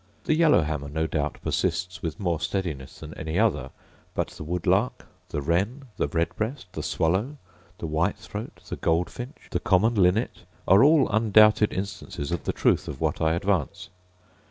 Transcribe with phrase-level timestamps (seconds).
[0.23, 3.69] The yellowhammer no doubt persists with more steadiness than any other;
[4.15, 7.37] but the woodlark, the wren, the red breast, the swallow,
[7.77, 12.87] the white throat, the goldfinch, the common linnet, are all undoubted instances of the truth
[12.87, 13.89] of what I advance.